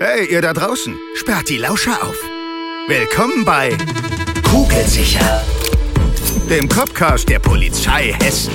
[0.00, 2.16] Hey, ihr da draußen, sperrt die Lauscher auf.
[2.88, 3.76] Willkommen bei
[4.42, 5.42] Kugelsicher,
[6.50, 8.52] dem Copcast der Polizei Hessen.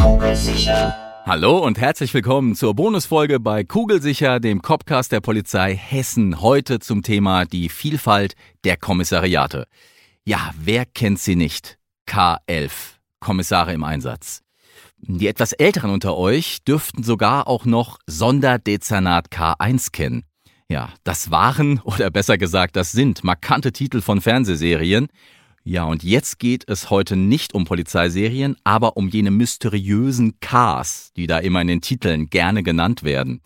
[0.00, 0.94] Kugelsicher.
[1.26, 6.40] Hallo und herzlich willkommen zur Bonusfolge bei Kugelsicher, dem Copcast der Polizei Hessen.
[6.40, 9.66] Heute zum Thema die Vielfalt der Kommissariate.
[10.24, 11.78] Ja, wer kennt sie nicht?
[12.08, 12.70] K11,
[13.20, 14.43] Kommissare im Einsatz.
[15.06, 20.24] Die etwas Älteren unter euch dürften sogar auch noch Sonderdezernat K1 kennen.
[20.70, 25.08] Ja, das waren, oder besser gesagt, das sind markante Titel von Fernsehserien.
[25.62, 31.26] Ja, und jetzt geht es heute nicht um Polizeiserien, aber um jene mysteriösen Ks, die
[31.26, 33.42] da immer in den Titeln gerne genannt werden.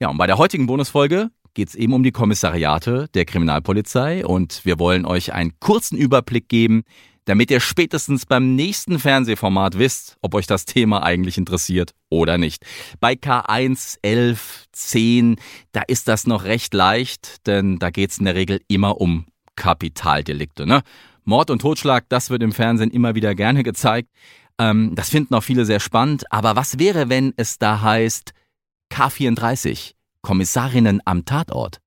[0.00, 4.64] Ja, und bei der heutigen Bonusfolge geht es eben um die Kommissariate der Kriminalpolizei und
[4.64, 6.84] wir wollen euch einen kurzen Überblick geben,
[7.28, 12.64] damit ihr spätestens beim nächsten Fernsehformat wisst, ob euch das Thema eigentlich interessiert oder nicht.
[13.00, 15.36] Bei K1, 11, 10,
[15.72, 19.26] da ist das noch recht leicht, denn da geht es in der Regel immer um
[19.56, 20.66] Kapitaldelikte.
[20.66, 20.80] Ne?
[21.24, 24.08] Mord und Totschlag, das wird im Fernsehen immer wieder gerne gezeigt.
[24.58, 26.32] Ähm, das finden auch viele sehr spannend.
[26.32, 28.32] Aber was wäre, wenn es da heißt
[28.90, 31.82] K34, Kommissarinnen am Tatort?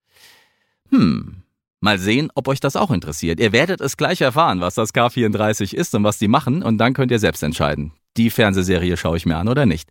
[0.92, 1.41] Hm,
[1.82, 3.40] Mal sehen, ob euch das auch interessiert.
[3.40, 6.94] Ihr werdet es gleich erfahren, was das K34 ist und was die machen, und dann
[6.94, 7.92] könnt ihr selbst entscheiden.
[8.18, 9.90] Die Fernsehserie schaue ich mir an oder nicht.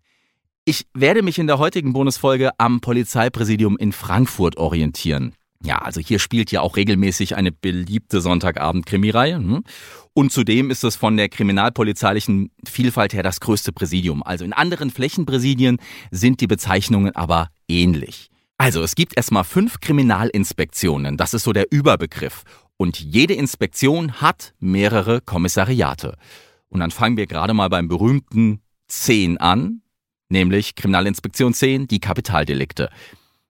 [0.63, 5.33] Ich werde mich in der heutigen Bonusfolge am Polizeipräsidium in Frankfurt orientieren.
[5.63, 9.35] Ja, also hier spielt ja auch regelmäßig eine beliebte Sonntagabend-Krimireihe.
[9.35, 9.63] Hm?
[10.13, 14.23] Und zudem ist es von der kriminalpolizeilichen Vielfalt her das größte Präsidium.
[14.23, 15.77] Also in anderen Flächenpräsidien
[16.09, 18.30] sind die Bezeichnungen aber ähnlich.
[18.61, 22.43] Also es gibt erstmal fünf Kriminalinspektionen, das ist so der Überbegriff.
[22.77, 26.15] Und jede Inspektion hat mehrere Kommissariate.
[26.69, 29.81] Und dann fangen wir gerade mal beim berühmten 10 an,
[30.29, 32.91] nämlich Kriminalinspektion 10, die Kapitaldelikte.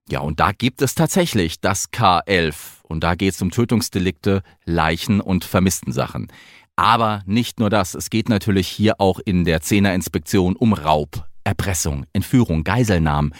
[0.07, 5.19] Ja, und da gibt es tatsächlich das K11 und da geht es um Tötungsdelikte, Leichen
[5.19, 6.31] und Vermisstensachen.
[6.77, 11.27] Aber nicht nur das, es geht natürlich hier auch in der 10er Inspektion um Raub,
[11.43, 13.35] Erpressung, Entführung, Geiselnahmen,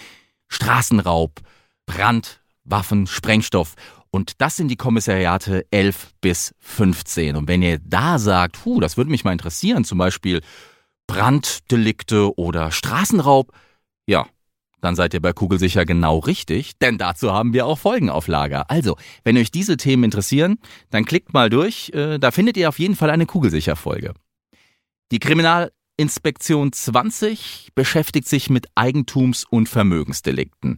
[0.50, 1.40] Straßenraub,
[1.86, 3.76] Brand, Waffen, Sprengstoff.
[4.12, 7.36] Und das sind die Kommissariate 11 bis 15.
[7.36, 10.42] Und wenn ihr da sagt, puh, das würde mich mal interessieren, zum Beispiel
[11.08, 13.54] Branddelikte oder Straßenraub,
[14.08, 14.28] ja,
[14.82, 18.70] dann seid ihr bei Kugelsicher genau richtig, denn dazu haben wir auch Folgenauflager.
[18.70, 20.58] Also, wenn euch diese Themen interessieren,
[20.90, 24.14] dann klickt mal durch, äh, da findet ihr auf jeden Fall eine Kugelsicher-Folge.
[25.12, 30.78] Die Kriminalinspektion 20 beschäftigt sich mit Eigentums- und Vermögensdelikten.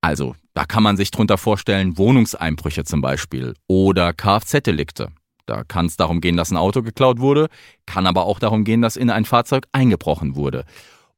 [0.00, 5.08] Also, da kann man sich drunter vorstellen, Wohnungseinbrüche zum Beispiel oder Kfz-Delikte.
[5.46, 7.48] Da kann es darum gehen, dass ein Auto geklaut wurde,
[7.86, 10.64] kann aber auch darum gehen, dass in ein Fahrzeug eingebrochen wurde.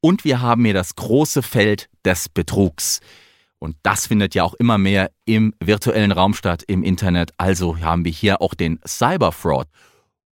[0.01, 3.01] Und wir haben hier das große Feld des Betrugs.
[3.59, 7.33] Und das findet ja auch immer mehr im virtuellen Raum statt, im Internet.
[7.39, 9.67] Also haben wir hier auch den Cyberfraud.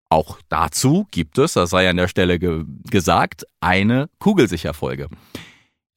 [0.08, 5.08] Auch dazu gibt es, das sei an der Stelle ge gesagt, eine Kugelsicherfolge.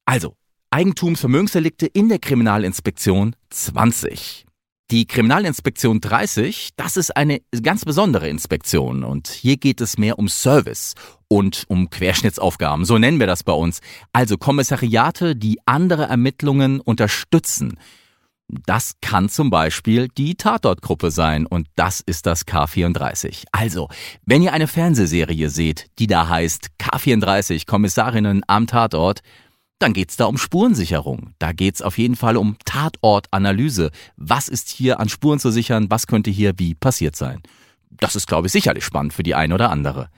[0.04, 0.34] Also,
[0.72, 4.46] Eigentumsvermögensdelikte in der Kriminalinspektion 20.
[4.92, 10.28] Die Kriminalinspektion 30, das ist eine ganz besondere Inspektion und hier geht es mehr um
[10.28, 10.94] Service
[11.26, 13.80] und um Querschnittsaufgaben, so nennen wir das bei uns.
[14.12, 17.76] Also Kommissariate, die andere Ermittlungen unterstützen.
[18.66, 23.44] Das kann zum Beispiel die Tatortgruppe sein und das ist das K34.
[23.50, 23.88] Also,
[24.24, 29.22] wenn ihr eine Fernsehserie seht, die da heißt K34 Kommissarinnen am Tatort,
[29.80, 31.34] dann geht's da um Spurensicherung.
[31.38, 33.90] Da geht's auf jeden Fall um Tatortanalyse.
[34.16, 35.86] Was ist hier an Spuren zu sichern?
[35.90, 37.42] Was könnte hier wie passiert sein?
[37.90, 40.10] Das ist, glaube ich, sicherlich spannend für die eine oder andere.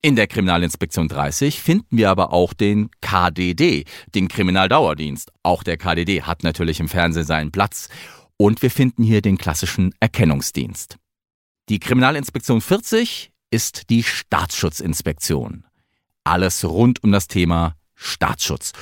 [0.00, 3.84] In der Kriminalinspektion 30 finden wir aber auch den KDD,
[4.14, 5.32] den Kriminaldauerdienst.
[5.42, 7.88] Auch der KDD hat natürlich im Fernsehen seinen Platz.
[8.36, 10.98] Und wir finden hier den klassischen Erkennungsdienst.
[11.68, 15.66] Die Kriminalinspektion 40 ist die Staatsschutzinspektion.
[16.22, 18.72] Alles rund um das Thema Staatsschutz.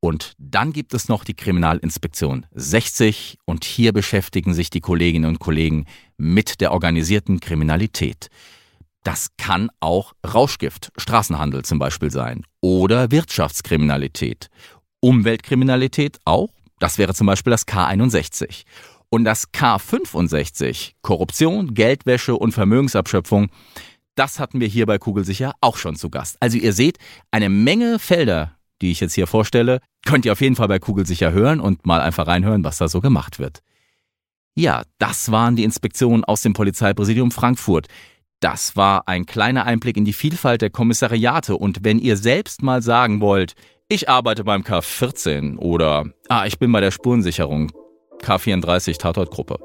[0.00, 5.40] Und dann gibt es noch die Kriminalinspektion 60 und hier beschäftigen sich die Kolleginnen und
[5.40, 5.86] Kollegen
[6.16, 8.28] mit der organisierten Kriminalität.
[9.02, 14.48] Das kann auch Rauschgift, Straßenhandel zum Beispiel sein oder Wirtschaftskriminalität.
[15.00, 18.64] Umweltkriminalität auch, das wäre zum Beispiel das K61.
[19.08, 23.48] Und das K65, Korruption, Geldwäsche und Vermögensabschöpfung,
[24.16, 26.36] das hatten wir hier bei Kugelsicher auch schon zu Gast.
[26.40, 26.98] Also ihr seht,
[27.30, 31.32] eine Menge Felder, die ich jetzt hier vorstelle, könnt ihr auf jeden Fall bei Kugelsicher
[31.32, 33.60] hören und mal einfach reinhören, was da so gemacht wird.
[34.54, 37.88] Ja, das waren die Inspektionen aus dem Polizeipräsidium Frankfurt.
[38.40, 42.82] Das war ein kleiner Einblick in die Vielfalt der Kommissariate und wenn ihr selbst mal
[42.82, 43.54] sagen wollt,
[43.88, 47.70] ich arbeite beim K14 oder ah, ich bin bei der Spurensicherung
[48.22, 49.58] K34 Tatortgruppe.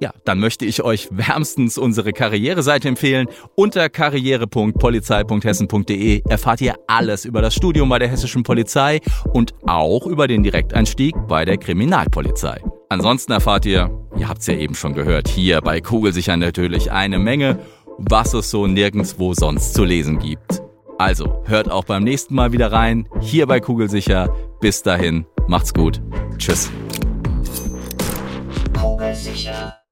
[0.00, 3.28] Ja, dann möchte ich euch wärmstens unsere Karriereseite empfehlen.
[3.54, 8.98] Unter karriere.polizei.hessen.de erfahrt ihr alles über das Studium bei der hessischen Polizei
[9.32, 12.60] und auch über den Direkteinstieg bei der Kriminalpolizei.
[12.88, 17.18] Ansonsten erfahrt ihr, ihr habt es ja eben schon gehört, hier bei Kugelsicher natürlich eine
[17.18, 17.58] Menge,
[17.98, 20.62] was es so nirgendwo sonst zu lesen gibt.
[20.98, 24.34] Also, hört auch beim nächsten Mal wieder rein, hier bei Kugelsicher.
[24.60, 26.00] Bis dahin, macht's gut.
[26.38, 26.70] Tschüss.
[28.78, 29.83] Kugelsicher.